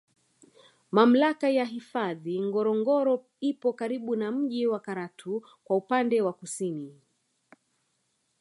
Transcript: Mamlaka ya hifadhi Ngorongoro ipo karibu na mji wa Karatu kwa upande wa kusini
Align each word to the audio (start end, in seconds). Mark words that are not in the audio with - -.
Mamlaka 0.95 1.47
ya 1.57 1.65
hifadhi 1.71 2.35
Ngorongoro 2.45 3.25
ipo 3.41 3.73
karibu 3.73 4.15
na 4.15 4.31
mji 4.31 4.67
wa 4.67 4.79
Karatu 4.79 5.43
kwa 5.63 5.75
upande 5.77 6.21
wa 6.21 6.33
kusini 6.33 7.01